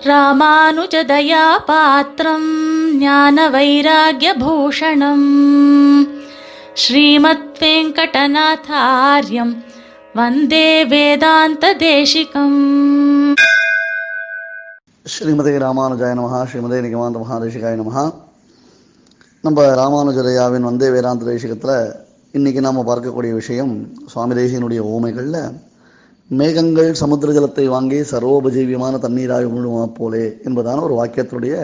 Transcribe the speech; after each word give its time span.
ராமானுஜதயா 0.00 1.42
பாத்திரம் 1.66 2.46
ஞான 3.00 3.46
வைராகிய 3.50 4.30
பூஷணம் 4.40 5.26
ஸ்ரீமத் 6.82 7.58
வெங்கடநாதாரியம் 7.62 9.52
வந்தே 10.14 10.68
வேதாந்த 10.92 11.72
தேசிகம் 11.82 12.58
ஸ்ரீமதி 15.06 15.52
ராமானுஜாய 15.58 16.12
நமஹா 16.14 16.40
ஸ்ரீமதி 16.48 16.80
நிகமாந்த 16.80 17.20
மகாதேசிகாய 17.22 17.76
நமஹா 17.76 18.04
நம்ம 19.44 19.66
ராமானுஜதயாவின் 19.76 20.68
வந்தே 20.68 20.88
வேதாந்த 20.90 21.28
தேசிகத்தில் 21.30 21.76
இன்னைக்கு 22.34 22.60
நாம் 22.60 22.86
பார்க்கக்கூடிய 22.86 23.34
விஷயம் 23.34 23.74
சுவாமி 24.12 24.34
தேசியனுடைய 24.34 24.80
ஓமைகளில் 24.90 25.42
மேகங்கள் 26.38 26.90
சமுத்திர 27.00 27.30
ஜலத்தை 27.36 27.64
வாங்கி 27.68 27.96
சர்வோபஜீவியமான 28.10 28.98
தண்ணீராய் 29.04 29.46
உமிழுமா 29.48 29.84
போலே 29.96 30.24
என்பதான 30.46 30.82
ஒரு 30.86 30.94
வாக்கியத்தினுடைய 30.98 31.54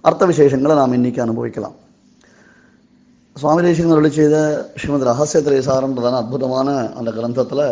அர்த்த 0.00 0.26
விசேஷங்களை 0.26 0.74
நாம் 0.78 0.92
இன்னைக்கு 0.92 1.20
அனுபவிக்கலாம். 1.22 1.74
சுவாமி 3.36 3.62
தேசிகன் 3.62 3.94
அருளி 3.96 4.10
செய்த 4.10 4.36
ஸ்ரீமத் 4.76 5.06
ரகசிய 5.08 5.40
திரேசாரன்றதான 5.42 6.20
அற்புதமான 6.22 6.68
அந்த 6.98 7.10
கிரந்தத்தில் 7.10 7.64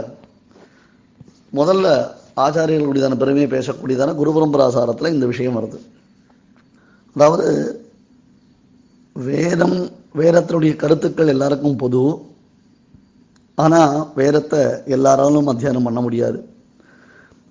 முதல்ல 1.61 1.87
ஆச்சாரியர்களுடையதான 2.45 3.19
பெருமையை 3.23 3.49
பேசக்கூடியதான 3.57 4.15
குரு 4.15 4.31
பரம்பராசாரத்தில் 4.37 5.15
இந்த 5.15 5.27
விஷயம் 5.27 5.59
வருது. 5.59 5.79
அதாவது 7.15 7.49
வேதம் 9.17 9.79
வேதத்தினுடைய 10.21 10.75
கருத்துக்கள் 10.77 11.33
எல்லாருக்கும் 11.37 11.81
பொது. 11.85 12.05
ஆனால் 13.63 13.95
வேதத்தை 14.21 14.61
எல்லாராலும் 14.97 15.51
அத்தியானம் 15.53 15.87
பண்ண 15.89 16.01
முடியாது. 16.07 16.39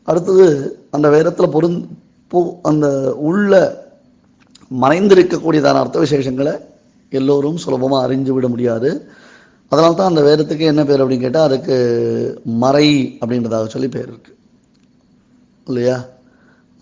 அடுத்தது 0.07 0.45
அந்த 0.95 1.07
வேதத்தில் 1.15 1.53
பொருந் 1.55 1.77
போ 2.31 2.39
அந்த 2.69 2.87
உள்ள 3.29 3.53
மறைந்திருக்கக்கூடியதான 4.83 5.81
அர்த்த 5.83 5.99
விசேஷங்களை 6.05 6.53
எல்லோரும் 7.19 7.61
சுலபமாக 7.63 8.05
அறிஞ்சு 8.05 8.31
விட 8.35 8.47
முடியாது. 8.53 8.89
அதனால 9.71 9.95
தான் 9.99 10.11
அந்த 10.11 10.21
வேதத்துக்கு 10.27 10.65
என்ன 10.71 10.81
பேர் 10.89 11.01
அப்படின்னு 11.03 11.25
கேட்டால் 11.25 11.47
அதுக்கு 11.47 11.75
மறை 12.63 12.87
அப்படின்றதாக 13.21 13.67
சொல்லி 13.73 13.89
பேர் 13.95 14.09
இருக்கு. 14.11 14.31
இல்லையா? 15.67 15.97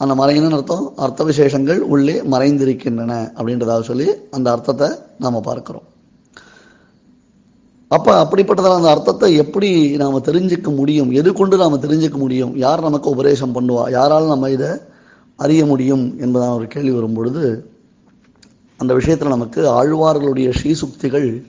அந்த 0.03 0.13
மறைன்னு 0.19 0.57
அர்த்தம் 0.57 0.85
அர்த்த 1.03 1.23
விசேஷங்கள் 1.30 1.80
உள்ளே 1.93 2.15
மறைந்திருக்கின்றன 2.33 3.13
அப்படின்றதாக 3.37 3.83
சொல்லி 3.91 4.07
அந்த 4.37 4.47
அர்த்தத்தை 4.55 4.89
நாம் 5.23 5.47
பார்க்கிறோம். 5.49 5.87
அப்போ 7.88 8.23
அப்படிப்பட்டதான 8.23 8.75
அந்த 8.75 8.89
அர்த்தத்தை 8.89 9.35
எப்படி 9.35 9.95
நாம் 9.95 10.23
தெரிஞ்சுக்க 10.23 10.75
முடியும்? 10.75 11.11
எது 11.11 11.33
கொண்டு 11.33 11.57
நாம் 11.57 11.81
தெரிஞ்சுக்க 11.81 12.17
முடியும்? 12.17 12.57
யார் 12.57 12.81
நமக்கு 12.81 13.09
உபதேசம் 13.09 13.55
பண்ணுவா? 13.55 13.89
யாரால் 13.89 14.25
நம்ம 14.25 14.49
இதை 14.49 14.67
அறிய 15.35 15.66
முடியும் 15.66 16.17
என்பதான 16.19 16.53
ஒரு 16.53 16.67
கேள்வி 16.67 16.91
வரும் 16.91 17.13
பொழுது 17.13 17.71
அந்த 18.77 18.93
விஷயத்தில் 18.93 19.27
நமக்கு 19.27 19.61
ஆழ்வார்களுடைய 19.61 20.53
ஸ்ரீசுக்திகள் 20.58 21.45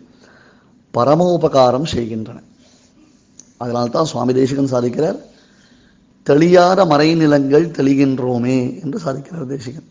பரமோபகாரம் 0.95 1.85
செய்கின்றன. 1.85 2.43
அதனால்தான் 3.57 4.05
சுவாமி 4.05 4.33
தேசிகன் 4.33 4.73
சாதிக்கிறார் 4.73 5.19
தெளியாத 6.27 6.81
மறைநிலங்கள் 6.85 7.67
தெளிகின்றோமே 7.79 8.83
என்று 8.83 8.99
சாதிக்கிறார் 9.05 9.47
தேசிகன். 9.47 9.89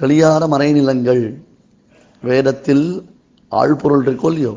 தெளியாத 0.00 0.48
மறைநிலங்கள் 0.48 1.42
வேதத்தில் 2.22 3.10
ஆழ்பொருள் 3.52 4.04
இருக்கோ 4.04 4.24
இல்லையோ? 4.24 4.52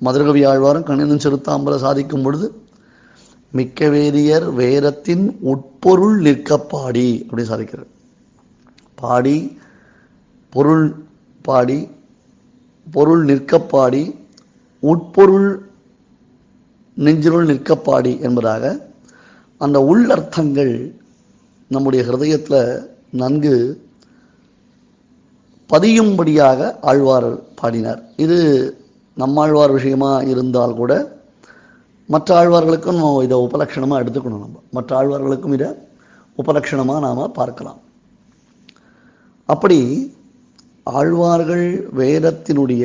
மதுரகவி 0.00 0.46
ஆழ்வாரும் 0.46 0.82
கணிதன் 0.82 1.24
சிறுத்தாம்பல 1.24 1.76
சாதிக்கும் 1.76 2.22
பொழுது 2.22 2.46
மிக்க 3.52 3.88
வேதியர் 3.88 4.52
வேரத்தின் 4.52 5.38
உட்பொருள் 5.42 6.18
நிற்க 6.20 6.58
பாடி 6.58 7.08
அப்படி 7.22 7.48
சாதிக்கிறார். 7.48 7.90
பாடி 8.94 9.36
பொருள் 10.52 10.86
பாடி 11.44 11.78
பொருள் 12.86 13.24
நிற்க 13.24 13.60
பாடி 13.60 14.02
உட்பொருள் 14.82 15.50
நெஞ்சிருள் 16.96 17.44
நிற்க 17.44 17.76
பாடி 17.76 18.18
என்பதாக 18.20 18.62
அந்த 19.60 19.78
உள்ளர்த்தங்கள் 19.80 20.74
நம்முடைய 21.70 22.04
ஹிருதயத்தில் 22.04 22.60
நன்கு 23.10 23.54
பதியும்படியாக 25.72 26.78
ஆழ்வார் 26.80 27.54
பாடினார். 27.54 28.02
இது 28.16 28.38
நம்மாழ்வார் 29.14 29.72
விஷயமா 29.72 30.20
இருந்தால் 30.20 30.74
கூட 30.74 30.92
மற்ற 32.06 32.28
ஆழ்வார்களுக்கும் 32.40 32.98
நம்ம 33.00 33.22
இதை 33.22 33.38
உபலட்சணமாக 33.38 34.02
எடுத்துக்கணும் 34.02 34.44
நம்ம. 34.44 34.60
மற்ற 34.70 34.96
ஆழ்வார்களுக்கும் 35.00 35.52
இதை 35.52 35.68
உபலட்சணமாக 36.42 37.00
நாம் 37.00 37.32
பார்க்கலாம். 37.32 37.80
அப்படி 39.44 40.12
ஆழ்வார்கள் 40.82 41.90
வேதத்தினுடைய 41.96 42.84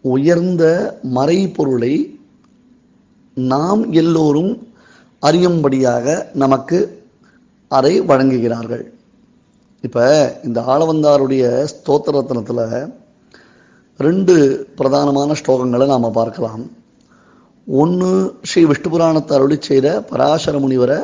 உயர்ந்த 0.00 0.64
மறைபொருளை 1.14 1.94
நாம் 3.34 3.92
எல்லோரும் 3.92 4.52
அறியும்படியாக 5.22 6.06
நமக்கு 6.34 6.78
அதை 7.68 8.00
வழங்குகிறார்கள். 8.00 8.84
இப்போ 9.84 10.04
இந்த 10.46 10.58
ஆளவந்தாருடைய 10.72 11.44
ஸ்தோத்திர 11.72 12.14
ரத்னத்தில் 12.16 12.64
ரெண்டு 14.00 14.34
பிரதானமான 14.78 15.30
ஸ்லோகங்களை 15.40 15.86
நாம் 15.92 16.16
பார்க்கலாம். 16.18 16.64
ஒன்று 17.66 18.10
ஸ்ரீ 18.48 18.60
விஷ்ணு 18.70 18.88
புராணத்தை 18.92 19.32
அருளி 19.38 19.56
செய்த 19.60 19.88
பராசர 20.10 20.54
முனிவரை 20.64 20.98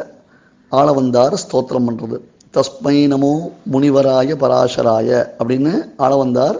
ஆளவந்தார் 0.72 1.34
ஸ்தோத்திரம் 1.42 1.86
பண்ணுறது 1.88 2.18
தஸ்மை 2.56 2.96
நமோ 3.12 3.32
முனிவராய 3.72 4.36
பராசராய 4.42 5.08
அப்படின்னு 5.38 5.72
ஆளவந்தார் 6.06 6.58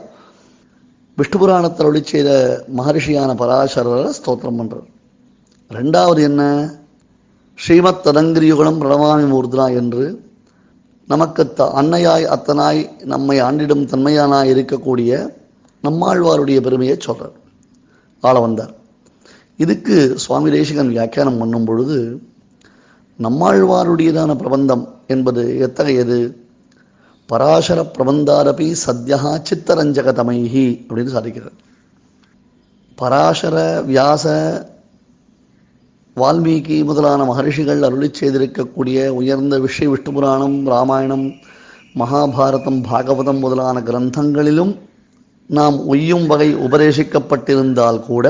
விஷ்ணு 1.19 1.39
புராணத்தை 1.43 1.83
அருளி 1.87 2.03
செய்த 2.13 2.31
மகர்ஷியான 2.79 3.31
பராசரரை 3.43 4.11
ஸ்தோத்திரம் 4.19 4.59
பண்ணுறார் 4.61 4.89
ரெண்டாவது 5.71 6.21
என்ன? 6.31 6.43
ஸ்ரீமத் 7.59 8.05
ததங்கிரியுகலம் 8.07 8.81
பிரணவாமி 8.81 9.27
மூர்த்தனா 9.33 9.67
என்று 9.81 10.05
நமக்கு 11.09 11.53
த 11.53 11.73
அன்னையாய் 11.75 12.27
அத்தனாய் 12.35 13.05
நம்மை 13.05 13.41
ஆண்டிடும் 13.41 13.87
தன்மையானாய் 13.87 14.53
இருக்கக்கூடிய 14.55 15.29
நம்மாழ்வாருடைய 15.83 16.61
பெருமையை 16.61 16.97
சொல்கிறார் 16.99 17.33
ஆள 18.21 18.41
வந்தார். 18.41 18.75
இதுக்கு 19.57 20.19
சுவாமி 20.19 20.51
தேசிகன் 20.51 20.89
வியாக்கியானம் 20.89 21.39
பண்ணும் 21.39 21.65
பொழுது 21.65 22.21
நம்மாழ்வாருடையதான 23.23 24.35
பிரபந்தம் 24.35 24.95
என்பது 25.07 25.59
எத்தகையது? 25.59 26.37
பராசர 27.27 27.83
பிரபந்தாரபி 27.83 28.73
சத்யா 28.73 29.41
சித்தரஞ்சகதமைஹி 29.51 30.65
அப்படின்னு 30.89 31.13
சாதிக்கிறார். 31.15 31.59
பராசர 32.95 33.83
வியாச 33.83 34.25
வால்மீகி 36.17 36.85
முதலான 36.85 37.21
மகர்ஷிகள் 37.25 37.81
அருளி 37.83 38.09
செய்திருக்கக்கூடிய 38.13 38.99
உயர்ந்த 39.13 39.55
விஷய 39.59 39.91
விஷ்ணு 39.91 40.13
புராணம் 40.13 40.67
ராமாயணம் 40.67 41.25
மகாபாரதம் 41.99 42.81
பாகவதம் 42.91 43.39
முதலான 43.39 43.81
கிரந்தங்களிலும் 43.81 44.73
நாம் 45.51 45.77
ஒய்யும் 45.89 46.27
வகை 46.27 46.49
உபதேசிக்கப்பட்டிருந்தால் 46.67 48.01
கூட 48.07 48.27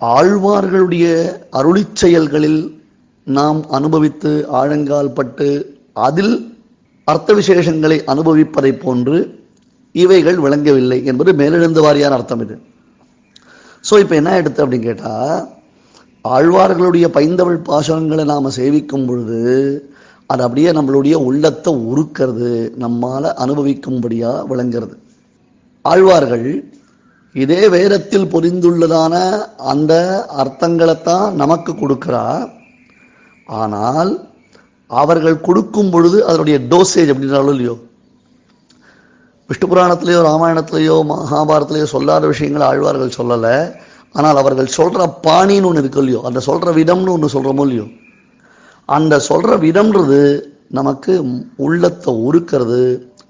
ஆழ்வார்களுடைய 0.00 1.06
அருளி 1.50 1.84
செயல்களில் 1.92 2.60
நாம் 3.26 3.60
அனுபவித்து 3.68 4.32
ஆழங்கால் 4.52 5.12
பட்டு 5.12 5.48
அதில் 5.92 6.34
அர்த்த 7.08 7.32
விசேஷங்களை 7.34 7.98
அனுபவிப்பதைப் 8.06 8.82
போன்று 8.82 9.18
இவைகள் 9.94 10.38
விளங்கவில்லை 10.38 11.04
என்பது 11.04 11.32
மேலெழுந்த 11.34 11.80
வாரியான 11.80 12.10
அர்த்தம் 12.10 12.40
இது. 12.40 12.54
ஸோ 13.84 13.94
இப்போ 13.98 14.14
என்ன 14.14 14.36
எடுத்து 14.36 14.64
அப்படின்னு 14.64 14.82
கேட்டால் 14.82 15.36
ஆழ்வார்களுடைய 16.24 17.08
பைந்தமிழ் 17.08 17.66
பாசனங்களை 17.68 18.24
நாம் 18.24 18.50
சேவிக்கும் 18.50 19.06
பொழுது 19.06 19.40
அது 20.26 20.42
அப்படியே 20.42 20.70
நம்மளுடைய 20.72 21.14
உள்ளத்தை 21.14 21.74
உருக்கிறது 21.86 22.74
நம்மால் 22.76 23.24
அனுபவிக்கும்படியாக 23.24 24.46
விளங்குறது 24.48 24.96
ஆழ்வார்கள் 25.84 26.46
இதே 27.34 27.68
வேதத்தில் 27.68 28.30
பொரிந்துள்ளதான 28.32 29.14
அந்த 29.56 29.92
அர்த்தங்களைத்தான் 30.36 31.32
நமக்கு 31.32 31.72
கொடுக்குறா 31.72 32.50
ஆனால் 33.46 34.12
அவர்கள் 34.90 35.40
கொடுக்கும் 35.40 35.90
பொழுது 35.90 36.26
அதனுடைய 36.26 36.58
டோசேஜ் 36.58 37.10
அப்படின்றாலும் 37.10 37.50
இல்லையோ? 37.50 37.74
விஷ்ணு 39.50 39.68
புராணத்திலேயோ 39.68 40.20
ராமாயணத்திலேயோ 40.22 40.96
மகாபாரத்திலேயோ 41.08 41.82
சொல்லாத 41.84 42.26
விஷயங்களை 42.26 42.66
ஆழ்வார்கள் 42.66 43.16
சொல்லலை. 43.16 43.56
ஆனால் 44.14 44.40
அவர்கள் 44.42 44.74
சொல்கிற 44.78 45.02
பாணின்னு 45.26 45.68
ஒன்று 45.68 45.82
இருக்கு 45.82 46.02
இல்லையோ 46.02 46.20
அந்த 46.28 46.40
சொல்கிற 46.48 46.72
விதம்னு 46.80 47.14
ஒன்று 47.16 47.34
சொல்கிறோமோ 47.36 47.64
இல்லையோ 47.68 47.86
அந்த 48.88 49.14
சொல்கிற 49.30 49.52
விதம்ன்றது 49.66 50.20
நமக்கு 50.78 51.12
உள்ளத்தை 51.66 52.12
உருக்கிறது 52.28 52.82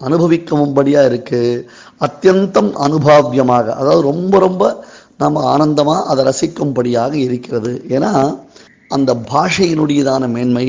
அனுபவிக்கும்படியாக 0.07 1.09
இருக்குது 1.11 1.63
அத்தியந்தம் 2.07 2.71
அனுபாவியமாக 2.87 3.67
அதாவது 3.81 4.03
ரொம்ப 4.11 4.39
ரொம்ப 4.47 4.63
நம்ம 5.23 5.43
ஆனந்தமாக 5.53 6.07
அதை 6.11 6.23
ரசிக்கும்படியாக 6.29 7.13
இருக்கிறது. 7.27 7.73
ஏன்னா 7.97 8.13
அந்த 8.91 9.11
பாஷையினுடையதான 9.33 10.29
மேன்மை 10.33 10.67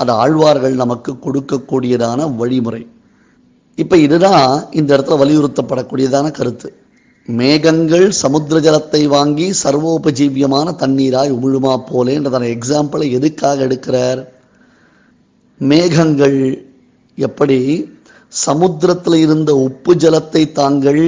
அது 0.00 0.12
ஆழ்வார்கள் 0.22 0.74
நமக்கு 0.82 1.12
கொடுக்கக்கூடியதான 1.24 2.28
வழிமுறை. 2.40 2.82
இப்போ 3.78 3.96
இதுதான் 4.06 4.46
இந்த 4.78 4.90
இடத்துல 4.96 5.18
வலியுறுத்தப்படக்கூடியதான 5.22 6.30
கருத்து. 6.38 6.68
மேகங்கள் 7.28 8.10
சமுத்திர 8.12 8.58
ஜலத்தை 8.58 9.06
வாங்கி 9.06 9.52
சர்வோபஜீவியமான 9.62 10.68
தண்ணீராய் 10.76 11.34
உமிழுமா 11.34 11.74
போலேன்றதான 11.90 12.48
எக்ஸாம்பிளை 12.48 13.10
எதுக்காக 13.10 13.66
எடுக்கிறார்? 13.66 14.20
மேகங்கள் 15.60 16.38
எப்படி? 17.18 17.60
சமுத்திரத்தில் 18.32 19.14
இருந்த 19.14 19.54
உப்பு 19.54 19.94
ஜலத்தை 19.94 20.42
தாங்கள் 20.52 21.04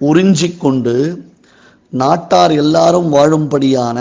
உறிஞ்சிக்கொண்டு 0.00 0.94
நாட்டார் 1.92 2.52
எல்லாரும் 2.52 3.08
வாழும்படியான 3.12 3.98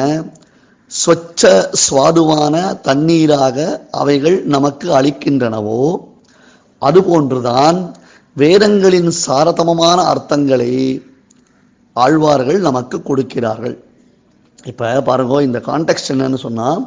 சொச்ச 0.91 1.41
சுவாதுவான 1.83 2.55
தண்ணீராக 2.81 3.57
அவைகள் 3.91 4.37
நமக்கு 4.45 4.87
அளிக்கின்றனவோ 4.89 5.81
அதுபோன்றுதான் 6.81 7.79
வேதங்களின் 8.35 9.11
சாரதமமான 9.25 9.99
அர்த்தங்களை 10.11 10.71
ஆழ்வார்கள் 11.95 12.59
நமக்கு 12.67 12.97
கொடுக்கிறார்கள். 13.09 13.75
இப்போ 14.71 14.87
பாருங்க 15.09 15.41
இந்த 15.47 15.59
கான்டெக்ட் 15.67 16.11
என்னன்னு 16.13 16.39
சொன்னால் 16.45 16.81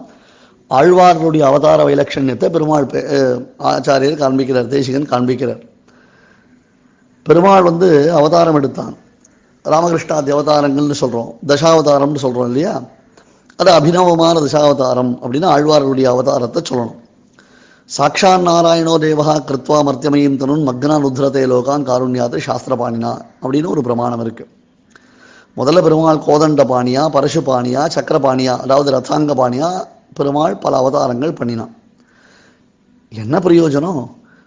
ஆழ்வார்களுடைய 0.71 1.43
அவதார 1.49 1.79
வைலட்சண்யத்தை 1.89 2.49
பெருமாள் 2.55 2.87
ஆச்சாரியர் 3.71 4.23
காண்பிக்கிறார் 4.23 4.73
தேசிகன் 4.75 5.11
காண்பிக்கிறார். 5.12 5.62
பெருமாள் 7.27 7.69
வந்து 7.71 7.89
அவதாரம் 8.21 8.59
எடுத்தான். 8.61 8.94
ராமகிருஷ்ணாதி 9.65 10.31
அவதாரங்கள்னு 10.37 10.97
சொல்றோம் 11.03 11.31
தசாவதாரம்னு 11.50 12.25
சொல்றோம் 12.25 12.49
இல்லையா? 12.50 12.75
அது 13.61 13.71
அபிநவமான 13.79 14.37
தசாவதாரம் 14.47 15.12
அப்படின்னு 15.23 15.49
ஆழ்வார்களுடைய 15.55 16.06
அவதாரத்தை 16.15 16.62
சொல்லணும். 16.71 16.99
சாக்ஷான் 17.88 18.44
நாராயணோ 18.49 18.93
தேவகா 19.05 19.32
கிருத்வா 19.49 19.79
மர்த்தியமயம் 19.87 20.37
தனுன் 20.40 20.62
மக்னான் 20.69 21.05
உத்ரதே 21.08 21.43
லோகான் 21.52 21.84
சாஸ்திர 21.88 22.40
சாஸ்திரபாணினா 22.46 23.11
அப்படின்னு 23.43 23.67
ஒரு 23.67 23.82
பிரமாணம் 23.82 24.20
இருக்கு. 24.20 24.44
முதல்ல 25.56 25.82
பெருமாள் 25.87 26.23
கோதண்ட 26.26 26.64
பாணியா 26.73 27.02
பரசு 27.17 27.40
பாணியா 27.49 27.82
சக்கர 27.87 28.19
பாணியா 28.26 28.55
அதாவது 28.64 28.90
ரத்தாங்க 28.96 29.34
பாணியா 29.43 29.69
பெருமாள் 30.14 30.56
பல 30.56 30.76
அவதாரங்கள் 30.76 31.37
பண்ணினான். 31.40 31.73
என்ன 33.12 33.38
பிரயோஜனம்? 33.38 34.02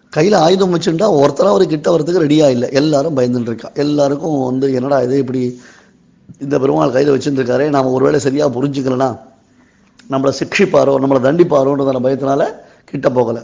கையில் 0.10 0.38
ஆயுதம் 0.46 0.74
வச்சுட்டா 0.76 1.08
ஒருத்தரா 1.22 1.52
ஒரு 1.52 1.68
கிட்ட 1.68 1.88
வரதுக்கு 1.98 2.26
ரெடியாக 2.26 2.56
இல்லை. 2.58 2.70
எல்லாரும் 2.72 3.18
பயந்துட்டு 3.18 3.52
இருக்கா. 3.52 3.72
எல்லாருக்கும் 3.74 4.38
வந்து 4.50 4.74
என்னடா 4.74 5.00
இது 5.02 5.18
இப்படி 5.18 5.42
இந்த 6.40 6.56
பெருமாள் 6.60 6.96
கையில் 6.98 7.16
வச்சுட்டு 7.16 7.70
நாம் 7.70 7.96
ஒருவேளை 7.98 8.20
சரியா 8.20 8.48
புரிஞ்சுக்கலனா 8.60 9.10
நம்மளை 10.10 10.34
சிக்ஷிப்பாரோ 10.42 10.96
நம்மளை 11.04 11.22
தண்டிப்பாரோன்றதான 11.28 12.02
பயத்தினால 12.08 12.44
கிட்ட 12.90 13.10
போகல. 13.10 13.38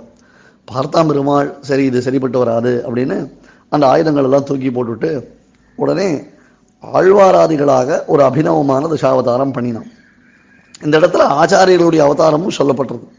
பார்த்தா 0.71 0.99
பெருமாள் 1.07 1.49
சரி 1.69 1.83
இது 1.85 2.01
சரிப்பட்டு 2.01 2.37
வராது 2.43 2.71
அப்படின்னு 2.87 3.17
அந்த 3.69 3.85
ஆயுதங்கள் 3.87 4.27
எல்லாம் 4.27 4.47
தூக்கி 4.49 4.69
போட்டுட்டு 4.69 5.09
உடனே 5.75 6.09
ஆழ்வாராதிகளாக 6.83 8.05
ஒரு 8.05 8.21
அபிநவமான 8.23 8.87
தசாவதாரம் 8.93 9.55
பண்ணினான். 9.55 9.89
இந்த 10.83 10.95
இடத்துல 10.99 11.25
ஆச்சாரியர்களுடைய 11.41 12.01
அவதாரமும் 12.07 12.57
சொல்லப்பட்டிருக்கு. 12.57 13.09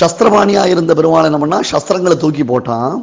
சஸ்திரபாணியா 0.00 0.62
இருந்த 0.66 0.94
பெருமாள் 0.94 1.28
என்ன 1.30 1.38
பண்ணால் 1.44 1.68
சஸ்திரங்களை 1.72 2.16
தூக்கி 2.16 2.44
போட்டான். 2.44 2.96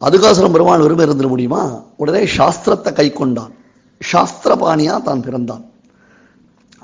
அதுகாசரம் 0.00 0.54
பெருமாள் 0.56 0.84
வெறுமை 0.84 1.06
இருந்துட 1.06 1.28
முடியுமா? 1.28 1.62
உடனே 1.96 2.22
சாஸ்திரத்தை 2.36 2.92
கை 2.92 3.12
கொண்டான். 3.12 3.54
சாஸ்திரபாணியா 4.12 4.94
தான் 5.02 5.24
பிறந்தான். 5.26 5.64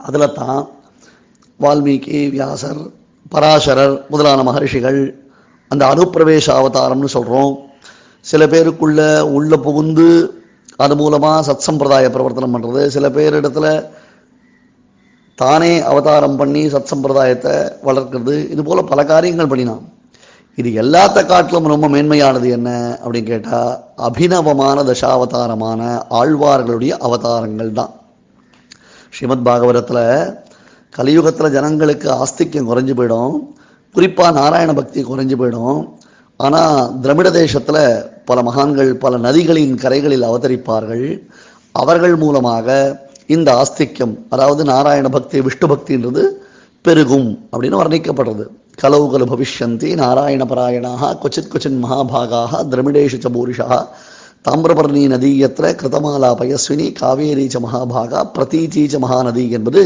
அதில் 0.06 0.32
தான் 0.32 0.68
வால்மீகி 1.60 2.18
வியாசர் 2.34 2.82
பராசரர் 3.34 3.94
முதலான 4.08 4.40
மகர்ஷிகள் 4.48 5.00
அந்த 5.70 5.82
அனுப்பிரவேச 5.92 6.46
அவதாரம்னு 6.60 7.14
சொல்கிறோம் 7.16 7.54
சில 8.24 8.42
பேருக்குள்ள 8.46 9.00
உள்ள 9.36 9.56
புகுந்து 9.66 10.08
அது 10.84 10.94
மூலமாக 10.96 11.38
சத் 11.48 11.66
சம்பிரதாய 11.66 12.06
பிரவர்த்தனம் 12.14 12.54
பண்ணுறது 12.54 12.82
சில 12.86 13.06
பேர் 13.10 13.36
இடத்துல 13.40 13.66
தானே 15.34 15.72
அவதாரம் 15.90 16.36
பண்ணி 16.36 16.62
சத் 16.72 16.90
சம்பிரதாயத்தை 16.92 17.54
வளர்க்குறது. 17.88 18.34
இது 18.52 18.62
போல 18.64 18.82
பல 18.82 19.00
காரியங்கள் 19.04 19.50
பண்ணினான். 19.52 19.84
இது 20.54 20.68
எல்லாத்த 20.82 21.18
காட்டிலும் 21.26 21.70
ரொம்ப 21.72 21.86
மேன்மையானது 21.88 22.48
என்ன 22.56 22.70
அப்படின்னு 23.04 23.30
கேட்டால் 23.32 23.72
அபிநவமான 24.08 24.84
தசாவதாரமான 24.90 25.82
ஆழ்வார்களுடைய 26.20 26.92
அவதாரங்கள் 27.06 27.72
தான். 27.72 27.92
ஸ்ரீமத் 29.14 29.46
பாகவதத்தில் 29.48 30.04
கலியுகத்துல 30.96 31.50
ஜனங்களுக்கு 31.50 32.10
ஆஸ்திக்யம் 32.10 32.68
குறைஞ்சு 32.68 32.94
போயிடும். 32.98 33.38
குறிப்பா 33.94 34.32
நாராயண 34.32 34.72
பக்தி 34.72 35.04
குறைஞ்சு 35.04 35.36
போயிடும். 35.40 35.88
ஆனா 36.36 36.90
திரமிட 37.02 37.30
தேசத்துல 37.30 38.04
பல 38.24 38.42
மகான்கள் 38.42 38.96
பல 38.96 39.18
நதிகளின் 39.18 39.74
கரைகளில் 39.74 40.28
அவதரிப்பார்கள். 40.30 41.28
அவர்கள் 41.72 42.16
மூலமாக 42.16 42.98
இந்த 43.26 43.48
ஆஸ்திக்யம் 43.52 44.14
அதாவது 44.28 44.64
நாராயண 44.64 45.08
பக்தி 45.08 45.40
விஷ்ணு 45.40 45.68
பக்தின்றது 45.68 46.24
பெருகும் 46.82 47.48
அப்படின்னு 47.52 47.80
வர்ணிக்கப்படுறது. 47.82 48.44
கலவு 48.82 49.06
கலு 49.10 49.26
பவிஷ்யந்தி 49.32 49.94
நாராயண 49.94 50.44
பராயணாக 50.44 51.18
கொச்சித் 51.22 51.50
கொச்சின் 51.52 51.84
மகாபாகாக 51.84 52.62
திரமிடேஷு 52.70 53.18
ச 53.18 53.86
தாமிரபரணி 54.46 55.00
நதி 55.02 55.08
நதீயத்திர 55.12 55.66
கிருதமாலா 55.78 56.28
பயஸ்வினி 56.40 56.84
காவேரி 56.92 57.46
ச 57.46 57.60
மகாபாகா 57.64 58.20
பிரதீச்சி 58.36 58.98
மகாநதி 59.04 59.44
என்பது 59.50 59.82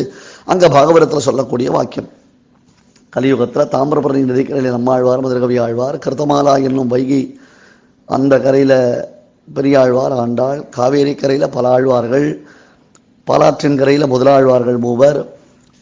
அங்கே 0.46 0.68
பாகவதத்தில் 0.68 1.26
சொல்லக்கூடிய 1.28 1.70
வாக்கியம். 1.70 2.08
கலியுகத்தில் 3.10 3.70
தாமிரபரணி 3.74 4.22
நதிக்கரையில் 4.22 4.70
நம்மாழ்வார் 4.70 5.20
மதுரகவி 5.20 5.56
ஆழ்வார் 5.58 5.98
கிருதமாலா 5.98 6.54
என்னும் 6.62 6.88
வைகை 6.88 7.22
அந்த 8.08 8.38
கரையில் 8.38 8.76
பெரியாழ்வார் 9.48 10.12
ஆண்டாள் 10.12 10.68
காவேரி 10.68 11.14
கரையில் 11.14 11.48
பல 11.48 11.68
ஆழ்வார்கள் 11.68 12.28
பாலாற்றின் 13.26 13.78
கரையில் 13.78 14.12
முதலாழ்வார்கள் 14.12 14.78
மூவர் 14.78 15.20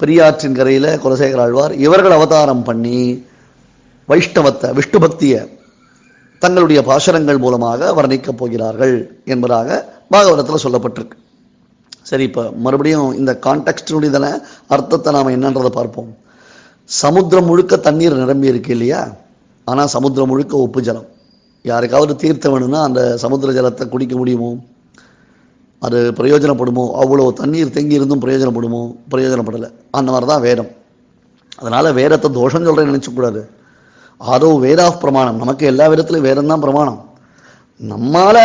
பெரியாற்றின் 0.00 0.56
கரையில் 0.56 0.90
குலசேகர 1.02 1.40
ஆழ்வார் 1.40 1.72
இவர்கள் 1.72 2.10
அவதாரம் 2.10 2.62
பண்ணி 2.62 3.24
வைஷ்ணவத்தை 4.08 4.68
விஷ்ணு 4.72 5.00
பக்தியை 5.00 5.40
தங்களுடைய 6.38 6.80
பாசனங்கள் 6.88 7.38
மூலமாக 7.38 7.92
வர்ணிக்கப் 7.92 8.36
போகிறார்கள் 8.36 9.22
என்பதாக 9.24 9.68
பாகவதத்தில் 10.12 10.64
சொல்லப்பட்டிருக்கு. 10.64 11.16
சரி 12.02 12.24
இப்போ 12.24 12.50
மறுபடியும் 12.64 13.08
இந்த 13.12 13.38
கான்டெக்ஸ்டினுடைய 13.46 14.40
அர்த்தத்தை 14.66 15.12
நாம் 15.12 15.34
என்னன்றதை 15.36 15.66
பார்ப்போம். 15.66 16.16
சமுத்திரம் 16.84 17.44
முழுக்க 17.44 17.76
தண்ணீர் 17.76 18.14
நிரம்பி 18.14 18.46
இருக்கு 18.46 18.70
இல்லையா? 18.72 19.00
ஆனால் 19.64 19.86
சமுத்திரம் 19.86 20.28
முழுக்க 20.28 20.56
உப்பு 20.56 20.82
ஜலம். 20.82 21.06
யாருக்காவது 21.62 22.16
தீர்த்தம் 22.16 22.52
வேணும்னா 22.52 22.82
அந்த 22.82 23.16
சமுத்திர 23.16 23.52
ஜலத்தை 23.52 23.88
குடிக்க 23.88 24.16
முடியுமோ? 24.16 24.50
அது 25.78 25.98
பிரயோஜனப்படுமோ? 26.16 26.84
அவ்வளோ 27.02 27.32
தண்ணீர் 27.32 27.70
தேங்கி 27.70 27.94
இருந்தும் 27.94 28.22
பிரயோஜனப்படுமோ? 28.22 28.94
பிரயோஜனப்படலை. 29.10 29.70
அந்த 29.90 30.10
மாதிரி 30.10 30.30
தான் 30.30 30.40
வேதம். 30.40 30.70
அதனால் 31.58 31.92
வேதத்தை 31.92 32.30
தோஷம் 32.30 32.66
சொல்கிறேன்னு 32.66 32.94
நினைச்சக்கூடாது 32.94 33.40
ஆதோ 34.20 34.48
வேதா 34.64 34.86
பிரமாணம். 35.02 35.40
நமக்கு 35.42 35.64
எல்லா 35.72 35.84
விதத்துலையும் 35.92 36.28
வேதம் 36.28 36.50
தான் 36.52 36.64
பிரமாணம். 36.64 37.00
நம்மால் 37.80 38.42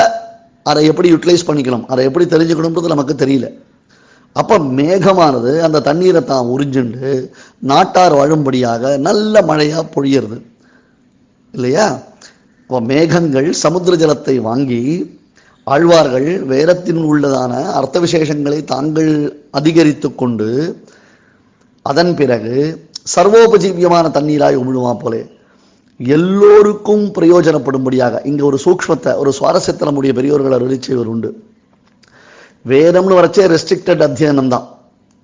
அதை 0.70 0.82
எப்படி 0.90 1.08
யூட்டிலைஸ் 1.14 1.48
பண்ணிக்கணும்? 1.48 1.86
அதை 1.92 2.02
எப்படி 2.10 2.26
தெரிஞ்சுக்கணுன்றது 2.34 2.94
நமக்கு 2.94 3.14
தெரியல. 3.24 3.48
அப்போ 4.36 4.56
மேகமானது 4.80 5.52
அந்த 5.66 5.82
தண்ணீரை 5.88 6.22
தான் 6.22 6.50
உறிஞ்சுண்டு 6.54 7.10
நாட்டார் 7.72 8.16
வாழும்படியாக 8.20 8.98
நல்ல 9.08 9.42
மழையா 9.50 9.80
பொழியிறது. 9.96 10.38
இல்லையா? 11.54 11.88
இப்போ 12.62 12.80
மேகங்கள் 12.92 13.50
சமுத்திர 13.64 13.96
ஜலத்தை 14.04 14.36
வாங்கி 14.50 14.82
ஆழ்வார்கள் 15.74 16.30
வேதத்தின் 16.54 17.04
உள்ளதான 17.10 17.54
அர்த்த 17.80 18.00
விசேஷங்களை 18.06 18.60
தாங்கள் 18.72 19.12
அதிகரித்து 19.52 20.10
கொண்டு 20.22 20.50
அதன் 21.86 22.14
பிறகு 22.20 22.56
சர்வோபஜீவியமான 23.16 24.06
தண்ணீராய் 24.18 24.60
உமிழுமா 24.62 24.94
போலே. 25.04 25.22
எல்லோருக்கும் 26.00 27.04
பிரயோஜனப்படும்படியாக 27.18 28.26
இங்க 28.26 28.46
ஒரு 28.46 28.60
சூக்மத்தை 28.66 29.18
ஒரு 29.18 29.34
சுவாரஸ்யத்தை 29.40 29.84
நம்முடைய 29.84 30.14
பெரியோர்கள் 30.16 30.52
அருளி 30.52 30.80
உண்டு. 30.96 31.30
வேதம்னு 32.66 33.18
வரைச்சே 33.20 33.44
ரெஸ்ட்ரிக்டட் 33.54 34.04
அத்தியனம் 34.08 34.48
தான். 34.48 34.66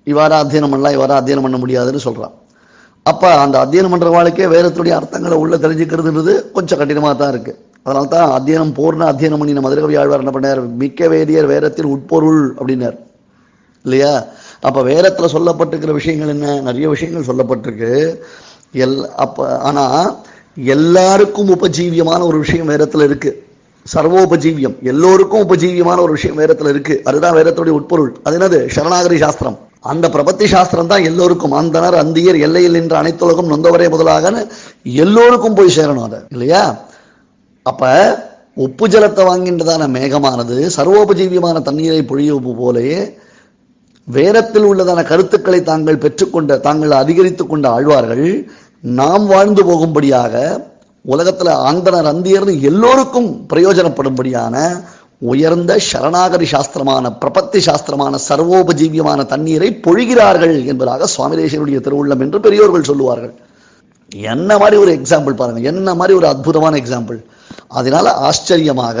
இவ்வாறு 0.02 0.34
அத்தியனம் 0.34 0.72
பண்ணலாம் 0.72 0.92
இவ்வாறு 0.92 1.14
அத்தியனம் 1.20 1.40
பண்ண 1.40 1.58
முடியாதுன்னு 1.58 2.04
சொல்றான். 2.04 2.34
அப்ப 3.02 3.40
அந்த 3.40 3.66
அத்தியனம் 3.66 3.88
பண்ற 3.88 4.08
வாழ்க்கையே 4.10 4.48
வேதத்துடைய 4.54 4.94
அர்த்தங்களை 4.98 5.32
உள்ள 5.32 5.56
தெரிஞ்சுக்கிறதுன்றது 5.56 6.50
கொஞ்சம் 6.52 6.78
கடினமாக 6.78 7.14
தான் 7.16 7.28
இருக்கு. 7.28 7.52
அதனால 7.82 8.06
தான் 8.06 8.42
அத்தியனம் 8.42 8.74
பூர்ண 8.78 9.02
அத்தியனம் 9.12 9.38
பண்ணின 9.38 9.60
மதுரகவி 9.60 9.96
ஆழ்வார் 9.96 10.22
என்ன 10.24 10.32
பண்ணார்? 10.38 10.76
மிக்க 10.76 11.08
வேதியர் 11.08 11.46
வேதத்தின் 11.46 11.92
உட்பொருள் 11.94 12.54
அப்படின்னார். 12.58 12.98
இல்லையா? 13.82 14.24
அப்ப 14.60 14.82
வேதத்தில் 14.82 15.32
சொல்லப்பட்டிருக்கிற 15.32 15.92
விஷயங்கள் 15.92 16.28
என்ன? 16.28 16.60
நிறைய 16.60 16.88
விஷயங்கள் 16.88 17.28
சொல்லப்பட்டிருக்கு. 17.30 18.16
எல் 18.72 19.08
அப்ப 19.16 19.58
ஆனா 19.58 20.14
எல்லாருக்கும் 20.64 21.48
உபஜீவியமான 21.48 22.22
ஒரு 22.22 22.38
விஷயம் 22.38 22.66
வேதத்தில் 22.66 23.00
இருக்கு. 23.00 23.44
சர்வோபஜீவியம். 23.96 24.82
எல்லோருக்கும் 24.82 25.48
உபஜீவியமான 25.48 26.00
ஒரு 26.00 26.12
விஷயம் 26.12 26.36
வேதத்தில் 26.36 26.68
இருக்கு. 26.68 27.00
அதுதான் 27.04 27.36
வேதத்துடைய 27.36 27.68
உட்பொருள். 27.68 28.16
அது 28.22 28.38
என்னது? 28.38 28.68
சரணாகரி 28.68 29.18
சாஸ்திரம். 29.18 29.58
அந்த 29.80 30.08
பிரபத்தி 30.08 30.44
சாஸ்திரம் 30.44 30.86
தான் 30.86 31.04
எல்லோருக்கும். 31.04 31.52
அந்தனர் 31.52 31.96
அந்தியர் 31.96 32.40
எல்லையில் 32.40 32.70
நின்ற 32.70 33.02
அனைத்துலகம் 33.02 33.50
நொந்தவரே 33.50 33.90
முதலாக 33.90 34.46
எல்லோருக்கும் 34.82 35.54
போய் 35.54 35.76
சேரணும் 35.76 36.02
அதை. 36.02 36.18
இல்லையா? 36.30 36.88
அப்ப 37.62 38.28
உப்பு 38.54 38.88
ஜலத்தை 38.88 39.24
வாங்கின்றதான 39.24 39.88
மேகமானது 39.88 40.70
சர்வோபஜீவியமான 40.76 41.62
தண்ணீரை 41.62 42.02
பொழியவு 42.02 42.54
போலே 42.56 43.18
வேதத்தில் 44.04 44.62
உள்ளதான 44.62 45.04
கருத்துக்களை 45.04 45.62
தாங்கள் 45.62 45.98
பெற்றுக்கொண்ட 45.98 46.60
தாங்கள் 46.60 46.90
அதிகரித்துக் 46.90 47.48
கொண்ட 47.48 47.68
ஆழ்வார்கள் 47.68 48.50
நாம் 48.82 49.26
வாழ்ந்து 49.26 49.62
போகும்படியாக 49.64 50.34
உலகத்துல 51.08 51.50
ஆந்தனர் 51.68 52.08
அந்தியர்னு 52.12 52.60
எல்லோருக்கும் 52.60 53.46
பிரயோஜனப்படும்படியான 53.54 54.84
உயர்ந்த 55.18 55.78
சரணாகரி 55.92 56.44
சாஸ்திரமான 56.44 57.12
பிரபத்தி 57.20 57.58
சாஸ்திரமான 57.58 58.18
சர்வோபஜீவியமான 58.28 59.26
தண்ணீரை 59.26 59.80
பொழிகிறார்கள் 59.86 60.66
என்பதாக 60.66 61.08
சுவாமிதேசனுடைய 61.16 61.80
திருவுள்ளம் 61.80 62.20
என்று 62.20 62.40
பெரியோர்கள் 62.40 62.82
சொல்லுவார்கள். 62.82 63.34
என்ன 64.12 64.58
மாதிரி 64.58 64.76
ஒரு 64.82 64.92
எக்ஸாம்பிள் 64.92 65.36
பாருங்கள் 65.36 65.64
என்ன 65.64 65.94
மாதிரி 65.94 66.18
ஒரு 66.18 66.26
அற்புதமான 66.26 66.76
எக்ஸாம்பிள் 66.76 67.18
அதனால 67.69 68.07
ஆச்சரியமாக 68.27 68.97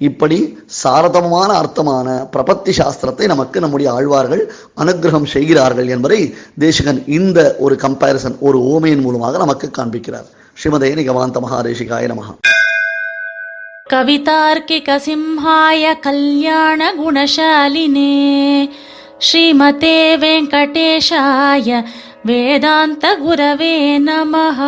இப்படி 0.00 0.38
சாரதமான 0.80 1.50
அர்த்தமான 1.60 2.08
பிரபத்தி 2.32 2.72
சாஸ்திரத்தை 2.78 3.26
நமக்கு 3.26 3.60
நம்முடைய 3.60 3.90
ஆழ்வார்கள் 3.92 4.42
அனுகிரகம் 4.76 5.30
செய்கிறார்கள் 5.32 5.88
என்பதை 5.88 6.20
தேசிகன் 6.60 7.00
இந்த 7.10 7.38
ஒரு 7.58 7.76
கம்பேரிசன் 7.82 8.36
ஒரு 8.40 8.60
ஓமையின் 8.72 9.04
மூலமாக 9.06 9.38
நமக்கு 9.38 9.68
காண்பிக்கிறார் 9.78 10.28
ஸ்ரீமதே 10.56 10.92
நிகமாந்த 11.00 11.40
மகாதேசிகாய 11.40 12.12
நமகா 12.12 12.34
कवितार्किकसिंहाय 13.86 15.84
कल्याणगुणशालिने 16.04 17.04
श्रीमते 19.20 19.92
वेङ्कटेशाय 20.16 21.68
वेदान्तगुरवे 22.26 23.76
नमः 24.00 24.58